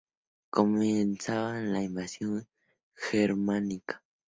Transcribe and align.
Comenzaba 0.49 1.61
la 1.61 1.83
invasión 1.83 2.47
germánica. 2.95 4.03